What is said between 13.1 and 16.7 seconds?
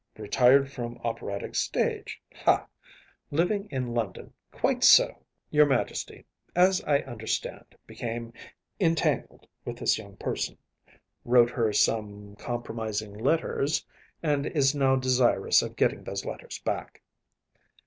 letters, and is now desirous of getting those letters